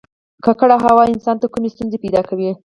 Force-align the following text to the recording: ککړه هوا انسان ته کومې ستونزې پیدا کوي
ککړه 0.45 0.75
هوا 0.85 1.03
انسان 1.13 1.35
ته 1.41 1.47
کومې 1.53 1.69
ستونزې 1.73 1.97
پیدا 2.03 2.21
کوي 2.29 2.51